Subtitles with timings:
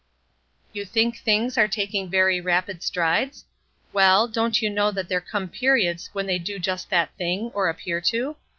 [0.73, 3.45] You think things are taking very rapid strides?
[3.93, 7.69] Well, don't you know that there come periods when they do just that thing, or
[7.69, 8.35] appear to?